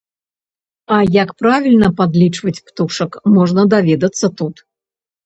[0.93, 4.55] А як правільна падлічваць птушак можна даведацца тут.